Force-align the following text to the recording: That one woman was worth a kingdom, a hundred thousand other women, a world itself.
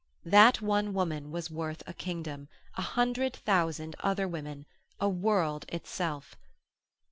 That 0.25 0.63
one 0.63 0.95
woman 0.95 1.29
was 1.29 1.51
worth 1.51 1.83
a 1.85 1.93
kingdom, 1.93 2.47
a 2.73 2.81
hundred 2.81 3.35
thousand 3.35 3.95
other 3.99 4.27
women, 4.27 4.65
a 4.99 5.07
world 5.07 5.65
itself. 5.69 6.35